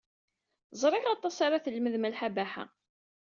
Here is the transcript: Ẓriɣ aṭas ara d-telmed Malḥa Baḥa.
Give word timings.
Ẓriɣ 0.81 1.05
aṭas 1.07 1.37
ara 1.45 1.57
d-telmed 1.61 1.95
Malḥa 1.99 2.29
Baḥa. 2.35 2.65